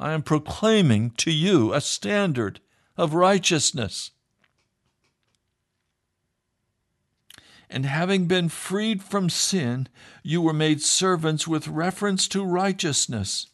[0.00, 2.60] I am proclaiming to you a standard
[2.96, 4.10] of righteousness.
[7.68, 9.88] And having been freed from sin,
[10.22, 13.48] you were made servants with reference to righteousness.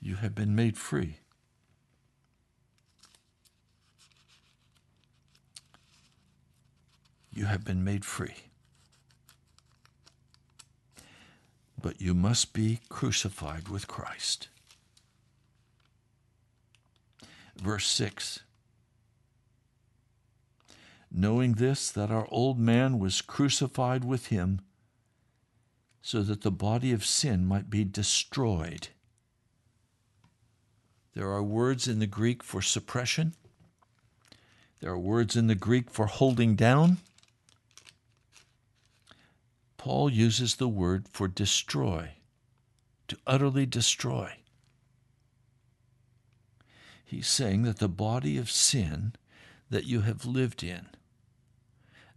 [0.00, 1.18] You have been made free.
[7.32, 8.34] You have been made free.
[11.80, 14.48] But you must be crucified with Christ.
[17.56, 18.43] Verse 6
[21.14, 24.60] knowing this, that our old man was crucified with him,
[26.02, 28.88] so that the body of sin might be destroyed.
[31.14, 33.34] There are words in the Greek for suppression,
[34.80, 36.98] there are words in the Greek for holding down.
[39.78, 42.10] Paul uses the word for destroy,
[43.08, 44.32] to utterly destroy.
[47.04, 49.14] He's saying that the body of sin
[49.70, 50.88] that you have lived in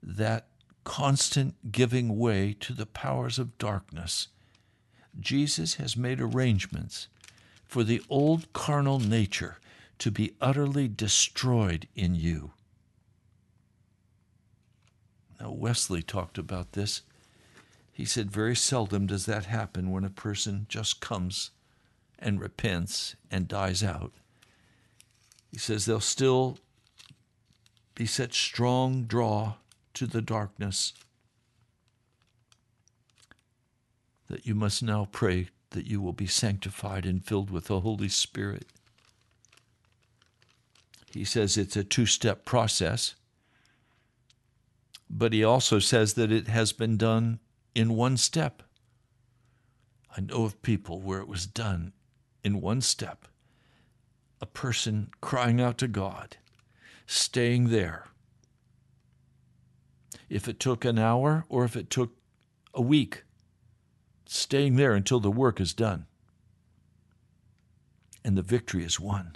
[0.02, 0.48] that
[0.84, 4.30] constant giving way to the powers of darkness,
[5.20, 7.08] Jesus has made arrangements
[7.66, 9.60] for the old carnal nature
[10.00, 12.52] to be utterly destroyed in you.
[15.39, 17.02] Now, Wesley talked about this.
[17.91, 21.52] He said, Very seldom does that happen when a person just comes
[22.20, 24.14] and repents and dies out.
[25.52, 26.58] He says they'll still
[27.95, 29.56] be such strong draw
[29.98, 30.93] to the darkness
[34.30, 38.10] that you must now pray that you will be sanctified and filled with the Holy
[38.10, 38.68] Spirit.
[41.14, 43.16] He says it's a two step process,
[45.10, 47.39] but he also says that it has been done
[47.74, 48.64] in one step.
[50.16, 51.93] I know of people where it was done
[52.43, 53.28] in one step.
[54.41, 56.38] A person crying out to God,
[57.06, 58.07] staying there.
[60.30, 62.12] If it took an hour or if it took
[62.74, 63.24] a week,
[64.26, 66.06] staying there until the work is done
[68.24, 69.36] and the victory is won.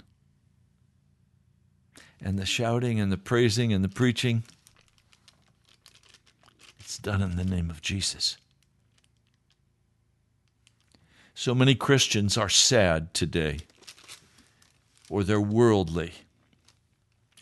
[2.20, 4.44] And the shouting and the praising and the preaching
[6.92, 8.36] it's done in the name of Jesus.
[11.34, 13.60] So many Christians are sad today,
[15.08, 16.12] or they're worldly,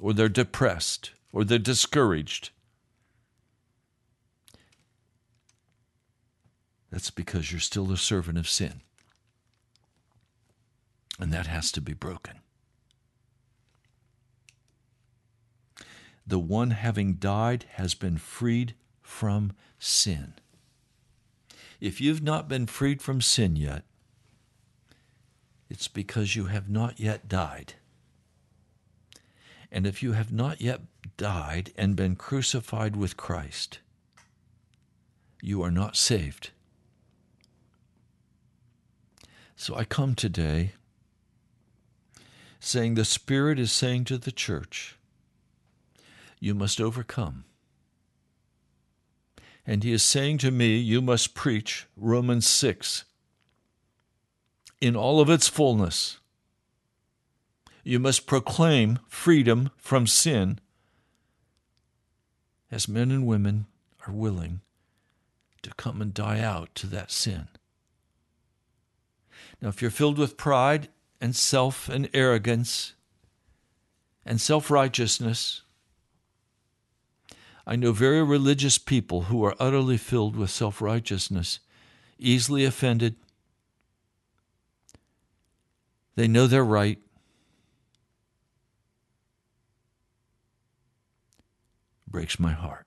[0.00, 2.50] or they're depressed, or they're discouraged.
[6.90, 8.80] That's because you're still a servant of sin.
[11.18, 12.40] And that has to be broken.
[16.26, 20.34] The one having died has been freed from sin.
[21.80, 23.84] If you've not been freed from sin yet,
[25.68, 27.74] it's because you have not yet died.
[29.72, 30.80] And if you have not yet
[31.16, 33.78] died and been crucified with Christ,
[35.40, 36.50] you are not saved.
[39.60, 40.72] So I come today
[42.60, 44.96] saying the Spirit is saying to the church,
[46.38, 47.44] you must overcome.
[49.66, 53.04] And he is saying to me, You must preach Romans 6
[54.80, 56.20] in all of its fullness.
[57.84, 60.58] You must proclaim freedom from sin
[62.70, 63.66] as men and women
[64.06, 64.62] are willing
[65.60, 67.48] to come and die out to that sin.
[69.60, 70.88] Now, if you're filled with pride
[71.20, 72.94] and self and arrogance
[74.24, 75.62] and self righteousness,
[77.66, 81.60] I know very religious people who are utterly filled with self righteousness,
[82.18, 83.16] easily offended.
[86.16, 86.98] They know they're right.
[92.08, 92.86] Breaks my heart.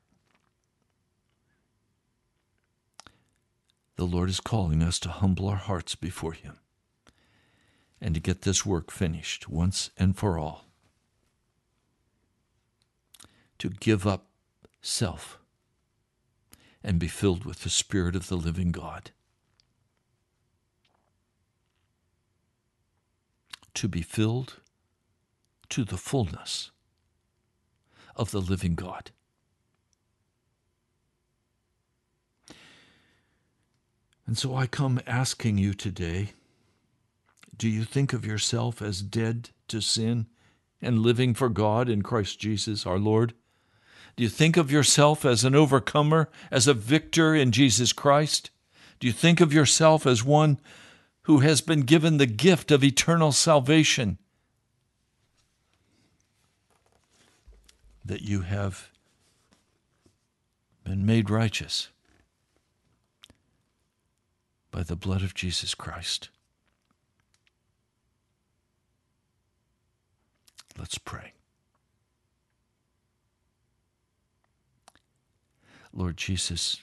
[3.95, 6.57] The Lord is calling us to humble our hearts before Him
[8.03, 10.65] and to get this work finished once and for all.
[13.59, 14.25] To give up
[14.81, 15.39] self
[16.83, 19.11] and be filled with the Spirit of the living God.
[23.75, 24.55] To be filled
[25.69, 26.71] to the fullness
[28.17, 29.11] of the living God.
[34.27, 36.33] And so I come asking you today
[37.63, 40.27] do you think of yourself as dead to sin
[40.81, 43.33] and living for God in Christ Jesus our Lord?
[44.17, 48.51] Do you think of yourself as an overcomer, as a victor in Jesus Christ?
[48.99, 50.59] Do you think of yourself as one
[51.21, 54.17] who has been given the gift of eternal salvation?
[58.03, 58.89] That you have
[60.83, 61.87] been made righteous
[64.69, 66.27] by the blood of Jesus Christ.
[70.77, 71.33] Let's pray.
[75.93, 76.81] Lord Jesus,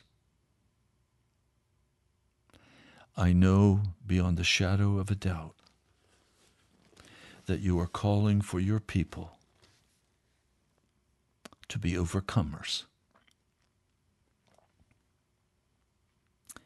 [3.16, 5.57] I know beyond the shadow of a doubt
[7.47, 9.32] that you are calling for your people
[11.68, 12.84] to be overcomers.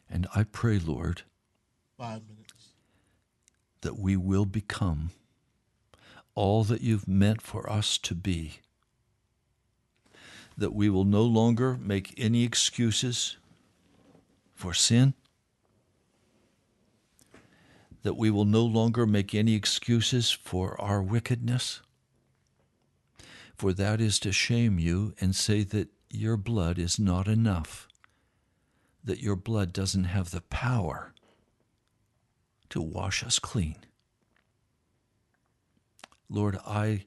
[0.09, 1.23] And I pray, Lord,
[3.81, 5.09] that we will become
[6.35, 8.59] all that you've meant for us to be.
[10.57, 13.37] That we will no longer make any excuses
[14.53, 15.13] for sin,
[18.03, 21.81] that we will no longer make any excuses for our wickedness,
[23.57, 27.87] for that is to shame you and say that your blood is not enough,
[29.03, 31.13] that your blood doesn't have the power
[32.69, 33.77] to wash us clean.
[36.29, 37.05] Lord, I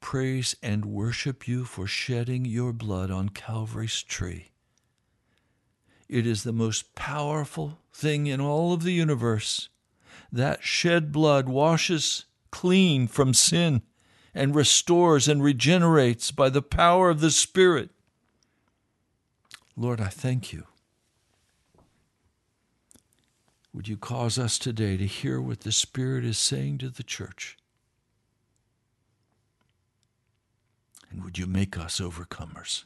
[0.00, 4.50] praise and worship you for shedding your blood on Calvary's tree
[6.08, 9.68] It is the most powerful thing in all of the universe.
[10.32, 13.82] That shed blood washes clean from sin
[14.34, 17.90] and restores and regenerates by the power of the Spirit.
[19.76, 20.64] Lord, I thank you.
[23.74, 27.56] Would you cause us today to hear what the Spirit is saying to the church?
[31.10, 32.84] And would you make us overcomers?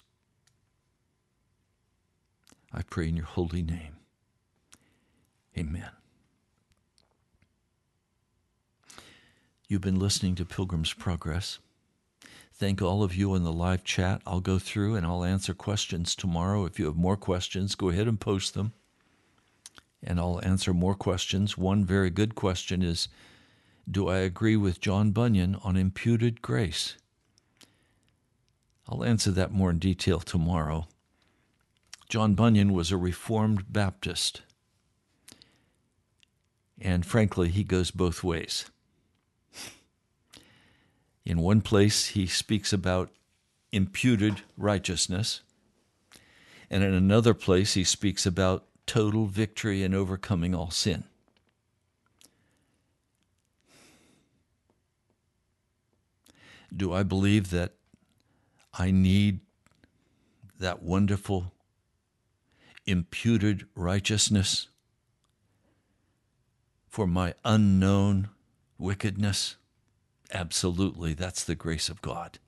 [2.73, 3.97] I pray in your holy name.
[5.57, 5.91] Amen.
[9.69, 11.59] You've been listening to Pilgrim's Progress.
[12.55, 14.23] Thank all of you in the live chat.
[14.27, 16.65] I'll go through and I'll answer questions tomorrow.
[16.65, 18.73] If you have more questions, go ahead and post them.
[20.03, 21.59] And I'll answer more questions.
[21.59, 23.09] One very good question is
[23.91, 26.97] Do I agree with John Bunyan on imputed grace?
[28.89, 30.87] I'll answer that more in detail tomorrow.
[32.09, 34.43] John Bunyan was a Reformed Baptist.
[36.81, 38.67] And frankly, he goes both ways.
[41.25, 43.11] In one place, he speaks about
[43.71, 45.43] imputed righteousness.
[46.69, 51.05] And in another place, he speaks about total victory and overcoming all sin.
[56.75, 57.75] Do I believe that
[58.75, 59.41] I need
[60.59, 61.53] that wonderful
[62.87, 64.69] imputed righteousness
[66.89, 68.29] for my unknown
[68.79, 69.57] wickedness?
[70.33, 72.39] Absolutely, that's the grace of God.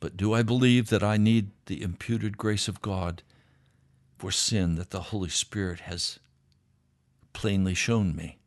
[0.00, 3.22] But do I believe that I need the imputed grace of God
[4.18, 6.18] for sin that the Holy Spirit has
[7.32, 8.38] plainly shown me?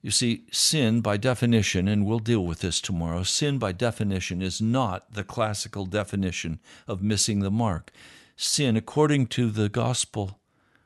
[0.00, 4.60] You see, sin by definition, and we'll deal with this tomorrow, sin by definition is
[4.60, 7.90] not the classical definition of missing the mark.
[8.36, 10.38] Sin, according to the gospel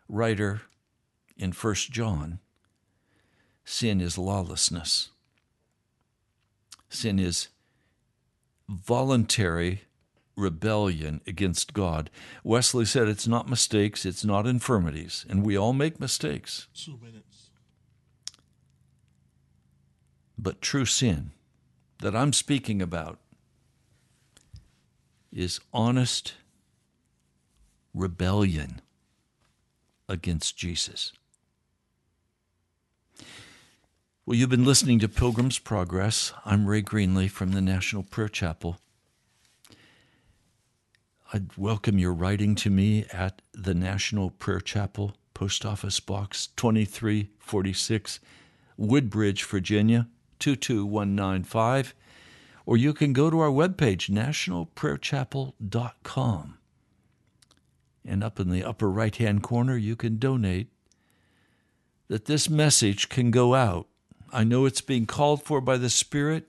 [0.09, 0.63] writer
[1.37, 2.39] in 1 John,
[3.65, 5.11] sin is lawlessness.
[6.89, 7.49] Sin is
[8.69, 9.83] voluntary
[10.37, 12.11] rebellion against God.
[12.43, 16.69] Wesley said it's not mistakes, it's not infirmities, and we all make mistakes.
[16.75, 17.32] Two minutes.
[20.43, 21.31] But true sin
[22.01, 23.21] that I'm speaking about
[25.33, 26.35] is honest
[27.95, 28.81] rebellion
[30.09, 31.13] against Jesus.
[34.27, 36.33] Well, you've been listening to Pilgrim's Progress.
[36.45, 38.79] I'm Ray Greenley from the National Prayer Chapel.
[41.33, 48.19] I'd welcome your writing to me at the National Prayer Chapel, Post Office Box 2346,
[48.77, 50.09] Woodbridge, Virginia
[50.43, 51.95] 22195.
[52.65, 56.59] Or you can go to our webpage, nationalprayerchapel.com.
[58.05, 60.69] And up in the upper right hand corner, you can donate
[62.09, 63.87] that this message can go out
[64.35, 66.49] I know it's being called for by the Spirit.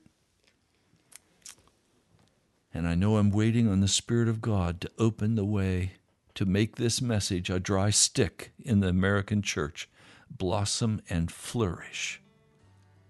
[2.73, 5.93] And I know I'm waiting on the Spirit of God to open the way
[6.35, 9.89] to make this message a dry stick in the American church
[10.29, 12.21] blossom and flourish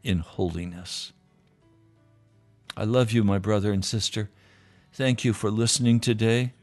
[0.04, 1.14] in holiness.
[2.76, 4.30] I love you, my brother and sister.
[4.92, 6.54] Thank you for listening today.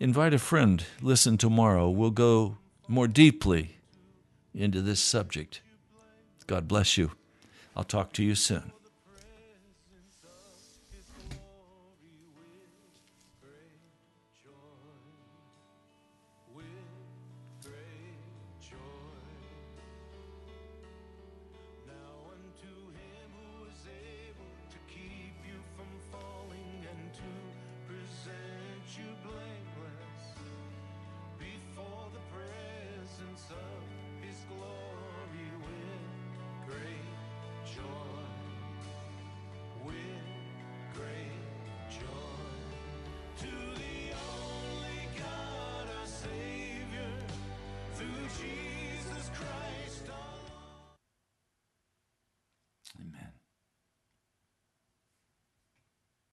[0.00, 0.84] Invite a friend.
[1.02, 1.90] Listen tomorrow.
[1.90, 3.76] We'll go more deeply
[4.54, 5.60] into this subject.
[6.46, 7.12] God bless you.
[7.76, 8.72] I'll talk to you soon.